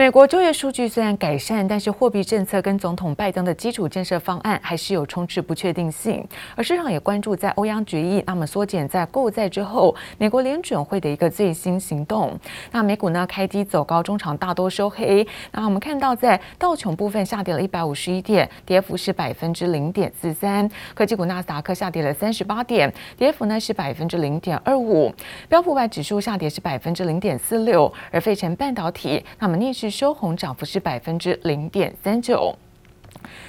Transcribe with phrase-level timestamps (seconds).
[0.00, 6.26] 美国就业数据虽然改善，但是货币政策跟总统拜登的基础建设方案还是有充斥不确定性。
[6.56, 12.34] 而市场也关注在欧央决议那么缩减在购债之后，美国联准会的一个最新行动。
[12.72, 15.28] 那美股呢开低走高，中场大多收黑。
[15.52, 20.66] 那我们看到在道琼部分下跌了一百五十一点，跌幅是百分之零点四三。
[20.94, 25.14] 科技股纳斯达克下跌了三十八点，跌幅呢是百分之零点二五。
[25.46, 29.89] 标普五百指数下跌是百分之零点四六，而费城半导体那么逆势。
[29.90, 32.54] 收红，涨幅是百分之零点三九。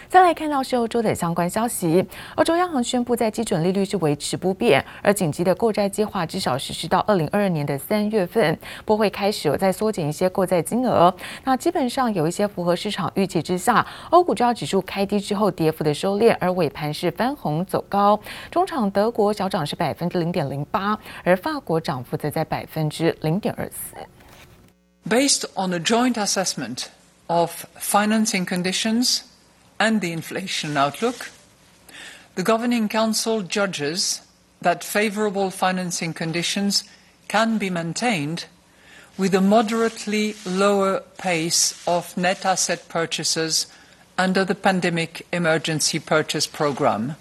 [0.09, 2.05] 再来看到是欧洲的相关消息，
[2.35, 11.13] 欧洲央行宣布在基准利率是维持不变，而紧急的购债计划至少实施到二零二二年的三月份，不会开始有再缩减一些购债金额。
[11.45, 18.19] 那基本上有一些符合市场预期之下，欧股主要指数开低之后跌幅的收敛，而尾盘是翻红走高。
[18.49, 23.95] 中场德国小涨是百分之零点零八，而法国涨幅则在百分之零点二四。
[25.07, 26.91] Based on a joint assessment
[27.29, 29.23] of financing conditions
[29.79, 31.31] and the inflation outlook,
[32.35, 34.21] the Governing Council judges
[34.61, 36.83] that favorable financing conditions
[37.27, 38.45] can be maintained
[39.17, 43.65] with a moderately lower pace of net asset purchases
[44.17, 47.15] under the Pandemic Emergency Purchase Programme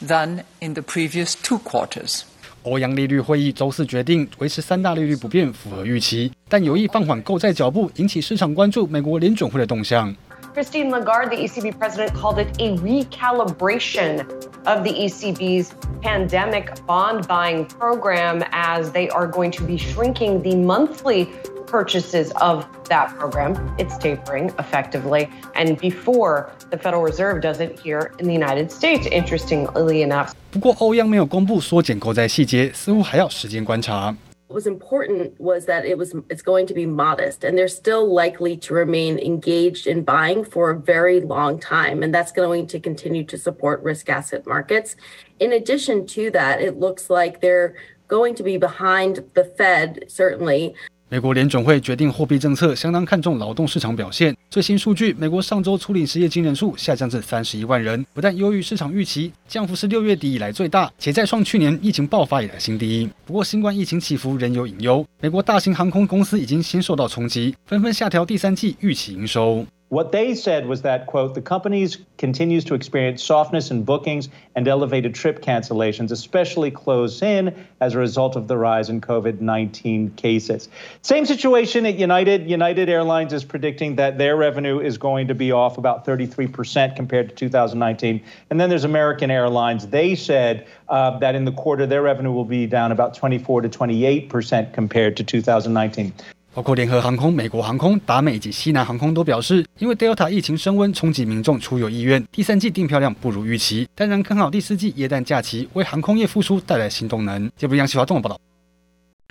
[0.00, 2.24] than in the previous two quarters.
[2.63, 10.13] 欧央利率会议周四决定维持三大利率不变，符合预期，但有意放缓购债脚步，引起市场关注美国联准会的动向。
[10.55, 14.25] Christine Lagarde, the ECB president, called it a recalibration
[14.65, 20.55] of the ECB's pandemic bond buying program as they are going to be shrinking the
[20.55, 21.27] monthly
[21.67, 23.55] purchases of that program.
[23.77, 25.29] It's tapering effectively.
[25.55, 30.33] And before the Federal Reserve does it here in the United States, interestingly enough.
[30.51, 34.15] 不过，欧央没有公布缩减购债细节，似乎还要时间观察。
[34.47, 38.57] What was important was that it was it's going to be modest, and they're still likely
[38.61, 43.23] to remain engaged in buying for a very long time, and that's going to continue
[43.25, 44.95] to support risk asset markets.
[45.39, 47.75] In addition to that, it looks like they're
[48.07, 50.73] going to be behind the Fed, certainly.
[51.14, 54.36] 美国联准会决定货币政策相当看重劳动市场表现。
[54.50, 63.08] 最新数据，美国上周处理失业金人数下降至三十一万人，不但优于市场预期，降幅是六月底以来最大，且再创去年疫情爆发以来新低。
[63.24, 69.64] 不过，新冠疫情起伏仍有隐忧，美国大型航空公司已经先受到冲击，纷纷下调第三季预期营收。
[69.94, 75.14] What they said was that, quote, the companies continues to experience softness in bookings and elevated
[75.14, 80.68] trip cancellations, especially close in as a result of the rise in COVID-19 cases.
[81.02, 82.50] Same situation at United.
[82.50, 87.28] United Airlines is predicting that their revenue is going to be off about 33% compared
[87.28, 88.20] to 2019.
[88.50, 89.86] And then there's American Airlines.
[89.86, 93.68] They said uh, that in the quarter, their revenue will be down about 24 to
[93.68, 96.12] 28% compared to 2019.
[96.54, 107.50] 包括联合航空、美国航空、达美以及西南航空都表示，因为 Delta 疫情升温冲击民众出游意愿，第三季订票量不如预期，但仍看好第四季耶诞假期为航空业复苏带来新动能。
[107.56, 108.40] 这部央视华综合报道。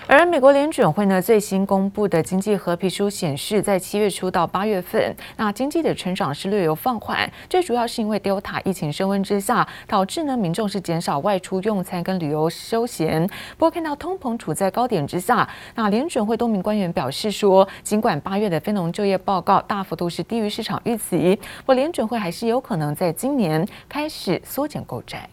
[0.05, 13.25] 而美国联准会呢最新公布的经济合皮书显示，在七月初到八月份，那经济的成长是略有放缓，最主要是因为 Delta 疫情升温之下，导致呢民众是减少外出用餐跟旅游休闲。
[13.57, 25.29] 不过看到通膨处在高点之下，那联准会多名官员表示说，尽管八月的非农就业报告大幅度是低于市场预期，不过联准会还是有可能在今年开始缩减购债。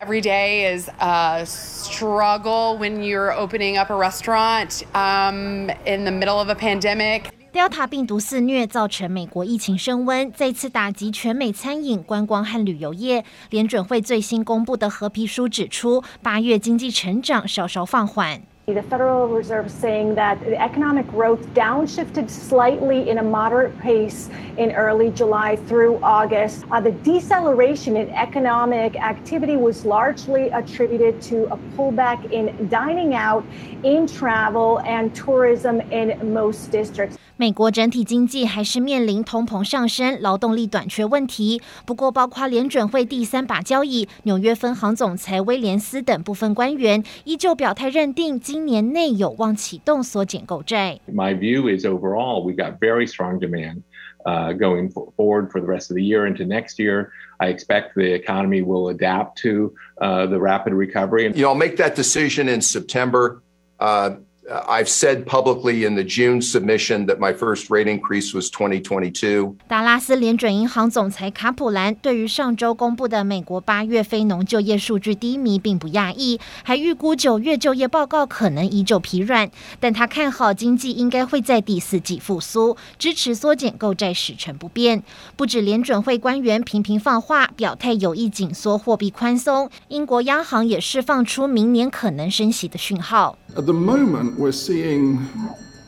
[0.00, 6.38] Every day is a struggle when you're opening up a restaurant um, in the middle
[6.38, 7.22] of a pandemic.
[7.52, 13.24] Delta 病毒肆虐，造成美国疫情升温，再次打击全美餐饮、观光和旅游业。
[13.50, 18.42] 联准会最新公布的合皮书指出，八月经济成长稍稍放缓。
[18.67, 25.09] The Federal Reserve saying that the economic growth downshifted slightly in a moderate pace in early
[25.09, 26.65] July through August.
[26.69, 33.43] Uh, the deceleration in economic activity was largely attributed to a pullback in dining out,
[33.83, 37.17] in travel, and tourism in most districts.
[37.37, 41.61] 美国整体经济还是面临通膨上升、劳动力短缺问题。
[41.85, 50.99] 不过，包括联准会第三把交椅、纽约分行总裁威廉斯等部分官员，依旧表态认定， 今年内有望启动缩减购债。
[51.07, 53.83] My view is overall we got very strong demand,
[54.25, 57.11] uh, going forward for the rest of the year into next year.
[57.39, 61.23] I expect the economy will adapt to uh, the rapid recovery.
[61.23, 63.41] You know, I'll make that decision in September.
[63.79, 69.56] Uh, I've said publicly in the June submission that my first rate increase was 2022.
[69.66, 79.50] 达拉斯联准银行总裁卡普兰对于上周公布的美国八月非农就业数据低迷并不讶异，还预估九月就业报告可能依旧疲软，
[79.80, 85.02] 但他看好经济应该会在第四季复苏，支持缩减购债时程不变。
[85.36, 93.38] 不止联准会官员频频放话，表态有意紧缩货币宽松，英国央行也释放出明年可能升息的讯号。
[93.56, 95.28] At the moment, we're seeing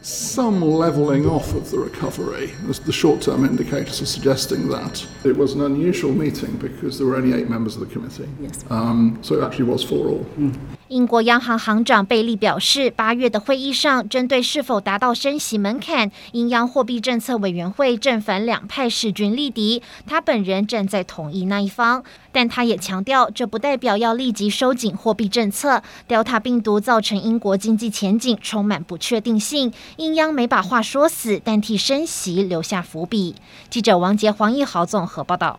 [0.00, 5.04] some leveling off of the recovery, as the short term indicators are suggesting that.
[5.24, 8.28] It was an unusual meeting because there were only eight members of the committee.
[8.40, 8.64] Yes.
[8.70, 10.24] Um, so it actually was for all.
[10.38, 10.75] Mm.
[10.88, 19.82] 英国央行行长贝利表示，八月的会议上，针对是否达到升息门槛，英央货币政策委员会正反两派势均力敌。
[20.06, 25.82] 他本人站在同意那一方，但他也强调，这不代表要立即收紧货币政策。
[26.08, 33.34] Delta 病毒造成英国经济前景充满不确定性，英央没把话说死，但替升息留下伏笔。
[33.68, 35.58] 记者王杰、黄义豪综合报道。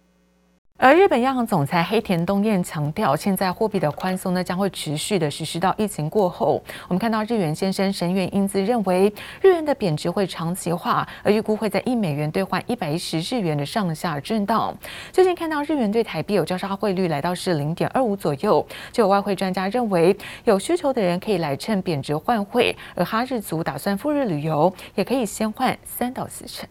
[0.79, 6.61] 而日本央行总裁黑田东彦强调，现在货币的宽松呢将会持续的实施到疫情过后。
[6.87, 14.77] 我们看到日元先生神原英姿认为，日元的贬值会长期化，而预估会在一美元兑换一百一十日元的上下震荡。
[15.11, 26.69] 最近看到日元对台币有交叉汇率来到是零点二五左右，就有外汇专家认为，有需求的人可以来趁贬值换汇，而哈日族打算赴日旅游，也可以先换三到四成。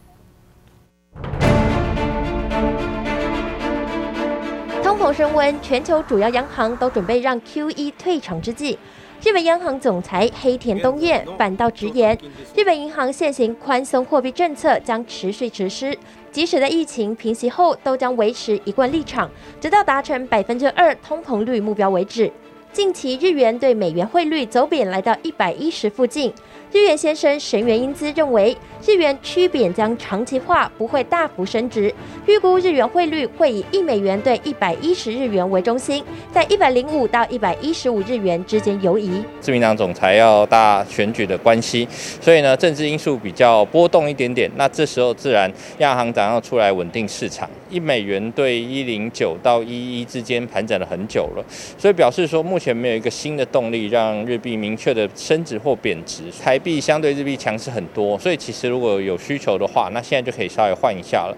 [4.96, 8.78] 通膨升温，全球主要央行都准备让 QE 退场之际，
[9.22, 12.19] 日本央行总裁黑田东彦反倒直言，
[12.54, 15.94] 日本银行现行宽松货币政策将持续实施，
[16.32, 22.32] 即使在疫情平息后，都将维持一贯立场，直到达成百分之二通膨率目标为止。
[22.76, 26.31] 近期日元对美元汇率走贬，来到一百一十附近。
[26.70, 31.94] 日元先生神原英姿认为，日元趋贬将长期化，不会大幅升值。
[32.26, 39.23] 预估日元汇率会以一美元兑一百一十日元为中心，在一百零五到一百一十五日元之间游移。
[39.40, 41.88] 自民党总裁要大选举的关系，
[42.20, 44.50] 所以呢，政治因素比较波动一点点。
[44.56, 47.49] 那这时候自然亚行长要出来稳定市场。
[47.70, 51.44] 一美元兑一零九到一一之间盘整了很久了，
[51.78, 56.24] 所以表示说目前没有一个新的动力让日币明确的升值或贬值。
[56.42, 61.36] 台币相对日币强势很多，所以其实如果有需求的话，那现在就可以稍微换一下了。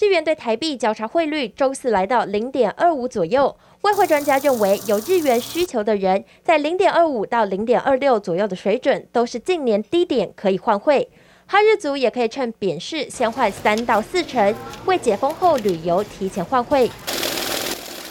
[0.00, 11.08] 日元对台币交叉汇率周四来到零点二五左右，外汇专家认为有日元需求的人在零点二五到零点二六左右的水准都是近年低点，可以换汇。
[11.46, 14.54] 哈日族也可以趁贬势先换三到四成，
[14.84, 16.88] 为解封后旅游提前换汇。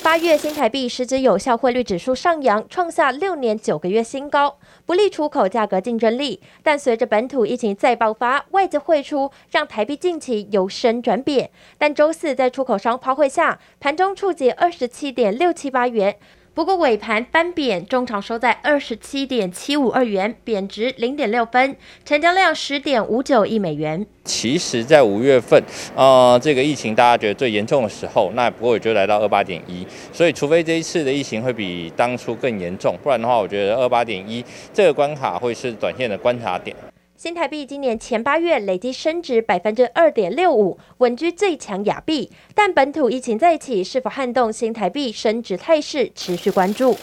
[0.08, 6.42] 八月新台币实质有效汇率指数上扬，创下六年九个月新高，不利出口价格竞争力。
[6.64, 11.52] 但随着本土疫情再爆发，外资汇出让台币近期由升转贬。
[11.78, 16.18] 但周四在出口商抛汇下，盘中触及二十七点六七八元。
[16.58, 24.04] 不过尾盘翻贬，中场收在二十七点七五二元，贬值零点六分，成交量十点五九亿美元。
[24.24, 25.64] 其实，在五月份，
[25.96, 34.44] 呃，这个疫情大家觉得最严重的时候，那不过也就来到二八点一，所以除非这一次的疫情会比当初更严重，不然的话，我觉得二八点一
[34.74, 36.76] 这个关卡会是短线的观察点。
[37.18, 42.32] 新台币今年前八月累计升值百分之二点六五，稳居最强亚币。
[42.54, 46.96] 但本土疫情再起，是否撼动新台币升值态势，持续关注。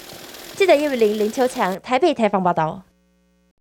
[0.55, 2.83] 记者叶雨林、林秋强台北采访报道。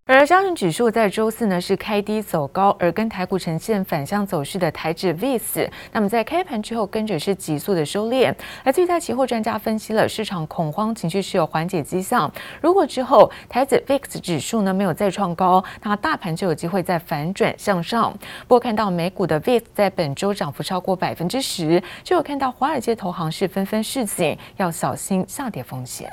[0.05, 8.35] 而加权指数在周四呢是开低走高，而跟台股呈现反向走势的台指 VIX，那么在开盘之后跟着是急速的收敛。
[8.65, 12.29] 而最大期货专家分析了市场恐慌情绪是有缓解迹象，
[12.59, 18.11] 如果之后台指 VIX 指数呢没有再创高，那大盘就有机会再反转向上。
[18.41, 26.11] 不过看到美股的 VIX 在本周涨幅超过百分之十，就有看到华尔街投行是纷纷示警，要小心下跌风险。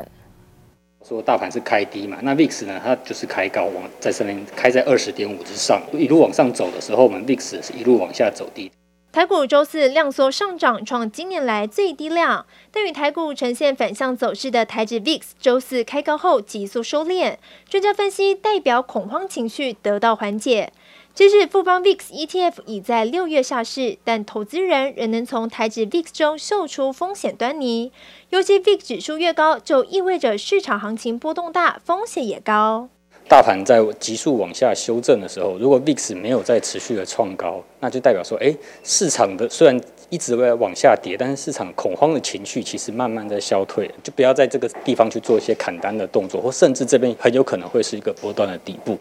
[1.07, 8.71] 说大盘是开低嘛，那 VIX 呢，它就是开高，往在上面开在二十点五之上，一路往上走的时候，我们 VIX 是一路往下走低。
[9.13, 17.37] 台股周四量缩上涨，创今年来最低量，但与台股呈现反向走势的台指 VIX 周四开高后急速收敛，
[17.69, 20.73] 专家分析代表恐慌情绪得到缓解。
[21.13, 27.93] 即使富邦 VIX ETF 已在六月下市，但投资人仍能从台指 VIX 中嗅出风险端倪。
[28.31, 32.89] 尤其 VIX 指数越高，就意味着市场行情波动大，风险也高。
[33.29, 48.99] 大盘在急速往下修正的时候，如果 VIX 没有再持续的创高，那就代表说，哎，市场的虽然一直在往下跌，但是市场恐慌的情绪其实慢慢在消退，就不要在这个地方去做一些砍单的动作，或甚至这边很有可能会是一个波段的底部。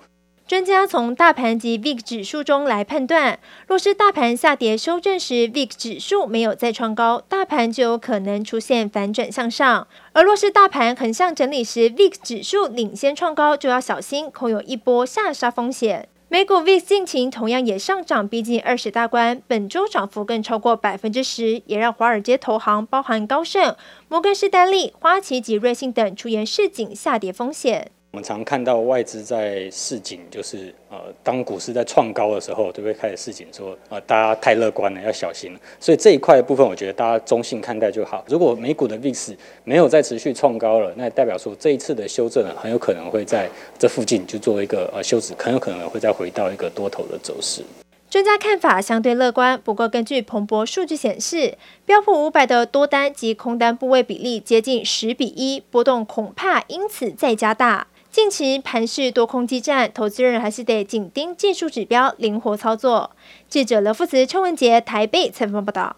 [0.49, 3.37] 专家从大盘及 VIX 指数中来判断，
[3.67, 16.09] 若是大盘下跌修正时，VIX 指数没有再创高，大盘就有可能出现反转向上；而若是大盘横向整理时，VIX 指数领先创高，就要小心恐有一波下杀风险。
[16.29, 23.75] 美股 VIX 近期同样也上涨逼近二十大关，本周涨幅更超过百分之十，也让华尔街投行包含高盛、
[24.07, 27.91] 摩根士丹利、花旗及瑞信等出言市井下跌风险。
[28.11, 35.59] 我们常看到外资在市警，就是呃，当股市在创高的时候，就会开始市警说，呃，大家太乐观了，要小心了。
[35.79, 38.25] 所以这一块的部分，我觉得大家中性看待就好。
[38.27, 43.47] 如果美股的 VIX 没有再持续创高了，那代表说这一次的修正呢很有可能会在
[43.77, 47.61] 这附近就做一个呃休止，很有可能会再回到一个多头的走势。
[48.09, 57.85] 专家看法相对乐观，不过根据彭博数据显示，标普五百的多单及空单部位比例接近十比一，波动恐怕因此再加大。
[58.11, 63.11] 近期盘势多空激战，投资人还是得紧盯技术指标，灵活操作。
[63.47, 65.95] 记者刘富慈、邱文杰台北采访报道。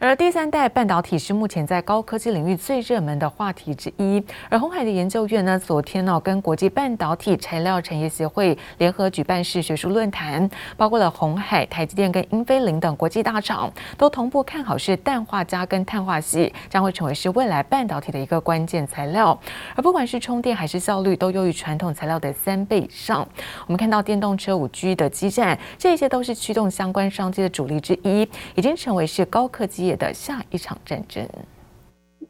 [0.00, 4.22] 而第三代半导体是目前在高科技领域最热门的话题之一。
[4.48, 19.36] 而鸿海的研究院呢，昨天呢跟国际半导体材料产业协会联合举办式学术论坛，包括了鸿海、台积电跟英飞凌等国际大厂，都同步看好是氮化镓跟碳化矽将会成为是未来半导体的一个关键材料。
[19.74, 23.26] 而不管是充电还是效率，都优于传统材料的三倍以上。
[23.66, 29.87] 我们看到电动车、五 G 的基站，这些都是驱动相关商机的主力之一，已经成为是高科技。
[29.95, 31.27] 的下一场战争。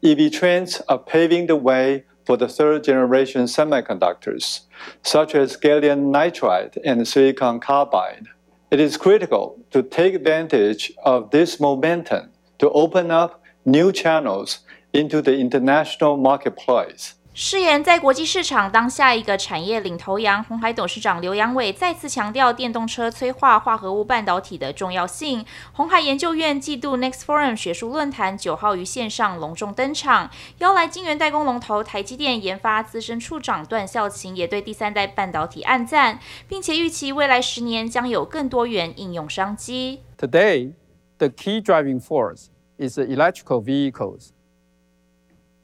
[0.02, 4.60] EV trends are paving the way for the third generation semiconductors,
[5.02, 8.26] such as gallium nitride and silicon carbide.
[8.70, 14.60] It is critical to take advantage of this momentum to open up new channels
[14.92, 17.14] into the international marketplace.
[17.41, 25.45] 誓言在国际市场当下一个产业领头羊，鸿海董事长刘扬伟再次强调电动车催化化合物半导体的重要性。
[25.71, 36.19] 鸿海研究院季度 Next Forum 学术论坛九号于线上隆重登场，邀来晶圆代工龙头台积电研发资深处长段孝勤也对第三代半导体按赞，
[36.49, 40.01] 并且预期未来十年将有更多元应用商机。
[40.17, 40.73] Today,
[41.17, 44.31] the key driving force is electrical vehicles.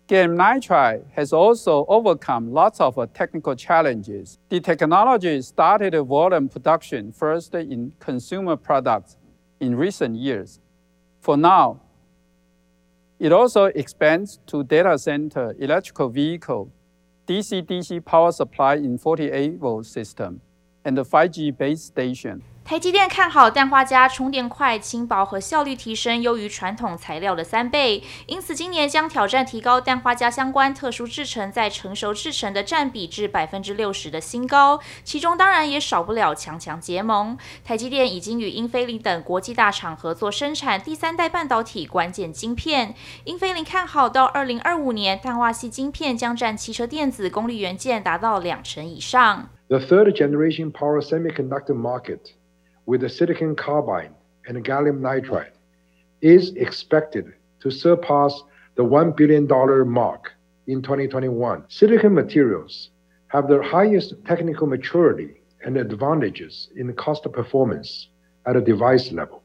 [0.08, 4.38] Gallium nitride has also overcome lots of technical challenges.
[4.50, 9.18] The technology started volume production first in consumer products
[9.60, 10.60] in recent years.
[11.22, 11.82] For now,
[13.18, 16.72] it also expands to data center, electrical vehicle,
[17.26, 20.40] DC-DC power supply in 48 volt system,
[20.84, 22.44] and the 5G base station.
[22.66, 37.38] 台积电看好氮化镓充电快、轻薄和效率提升优于传统材料的三倍，因此今年将挑战提高氮化镓相关特殊制成在成熟制成的占比至百分之六十的新高，其中当然也少不了强强结盟。
[37.64, 42.96] 台积电已经与英飞凌等国际大厂合作生产第三代半导体关键晶片。
[43.26, 49.50] 英飞凌看好到二零二五年，氮化矽晶片将占汽车电子功率元件达到两成以上。
[49.68, 52.22] The third generation power semiconductor market.
[52.86, 54.12] With the silicon carbide
[54.48, 55.52] and gallium nitride
[56.22, 58.44] is expected to surpass
[58.76, 59.48] the $1 billion
[59.90, 60.34] mark
[60.68, 61.64] in 2021.
[61.68, 62.90] Silicon materials
[63.28, 68.10] have the highest technical maturity and advantages in cost of performance
[68.46, 69.42] at a device level.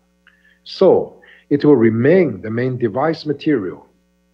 [0.65, 3.87] So it will remain the main device material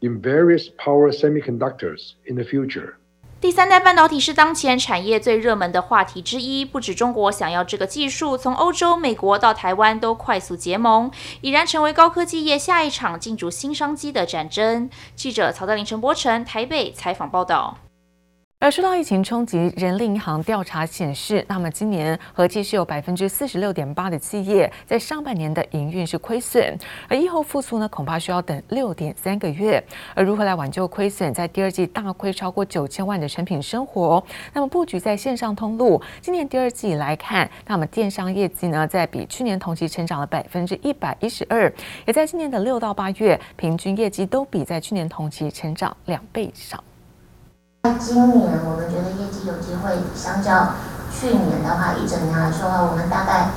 [0.03, 2.99] in various power semiconductors in the future.
[3.39, 11.11] 第三代半导体是当前产业最热门的话题之一，不止中国想要这个技术，从欧洲、美国到台湾都快速结盟，
[11.43, 14.89] 已然成为高科技业下一场进驻新商机的战争。
[15.15, 17.77] 记者曹德林、陈柏成台北采访报道。
[18.59, 29.81] 而受到疫情冲击，人力银行调查显示，那么今年合计是有百分之四十六点八的企业在上半年的营运是亏损，而疫后复苏呢，恐怕需要等六点三个月。
[30.15, 41.71] 而如何来挽救亏损，在第二季大亏超过九千万的成品生活，那么布局在线上通路，今年第二季来看，那么电商业绩呢，在比去年同期成长了百分之一百一十二，
[42.07, 46.83] 也在今年的六到八月，平均业绩都比在去年同期成长两倍以上。
[47.95, 50.75] 今年我们觉得业绩有机会，相较
[51.13, 53.49] 去年的话，一整年来说的话，我们大概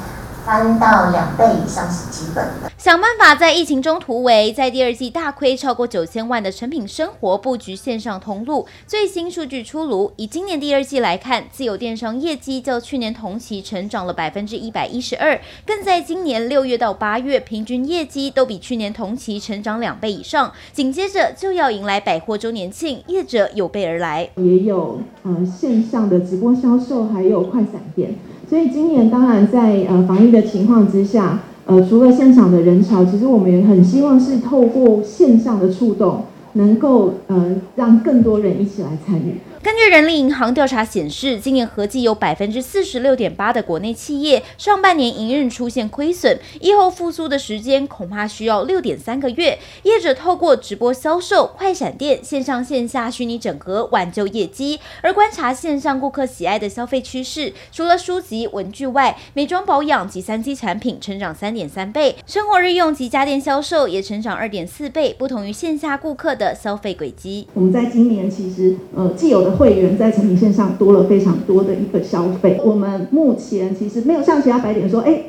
[0.50, 2.72] 三到两倍以上是基本的。
[2.76, 8.66] 想办法在疫情中突围，在第二季大亏超过九千万的成品生活布局线上通路。
[8.88, 20.52] 最新数据出炉，以今年第二季来看，自有电商业绩较去年同期成长了百分之一百一十二，更在今年六月到八月平均业绩都比去年同期成长两倍以上。
[20.74, 28.16] 紧接着就要迎来百货周年庆，业者有备而来，也有呃线上的直播销售，还有快闪店。
[28.50, 39.36] 所以今年当然在呃防疫的情况之下，呃除了现场的人潮，其实我们也很希望是透过线上的触动，能够呃让更多人一起来参与。
[39.62, 49.60] 根据人力银行调查显示，今年合计有百分之四十六点八的国内企业上半年营运出现亏损，疫后复苏的时间恐怕需要六点三个月。
[49.84, 54.80] 业者透过直播销售、快闪店、线上线下虚拟整合挽救业绩。
[55.02, 67.50] 而观察线上顾客喜爱的消费趋势，除了书籍、文具外，美妆保养及三 C 产品成长三点三倍，生活日用及家电销售也成长二点四倍，不同于线下顾客的消费轨迹。
[67.54, 72.60] 我们在今年其实呃既有的会员在成品线上多了非常多的一个消费。
[72.64, 75.22] 我们目前其实没有像其他白点说，哎，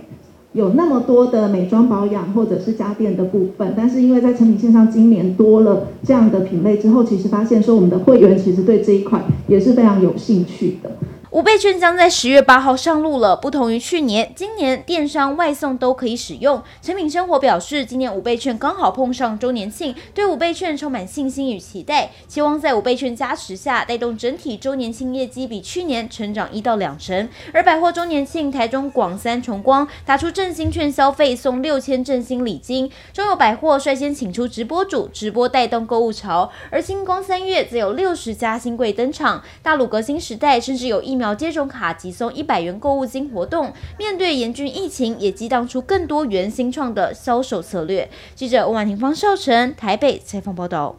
[0.53, 3.75] 有那么多的美妆保养或者是家电的部分。
[3.77, 10.91] 但是因为在成品线上今年多了这样的品类之后，其实发现说我们的会员其实对这一块也是非常有兴趣的。
[11.31, 16.61] 五倍券将在十月八号上路了，不同于去年，今年电商外送都可以使用。
[16.83, 27.29] 诚品生活表示，今年五倍券刚好碰上周年庆，对五倍券充满信心与期待，期望在五倍券加持下，带动整体周年庆业绩比去年成长一到两成。
[27.55, 48.09] 而百货周年庆，台中广三重光打出振兴券消费送六千振兴礼金，中友百货率先请出直播主，直播带动购物潮，而星光三月则有六十家新柜登场，大鲁阁新时代甚至有一秒接种卡即送一百元购物金活动，面对严峻疫情，也激荡出更多原新创的销售策略。
[48.35, 50.97] 记者温婉婷、方少成台北采访报道。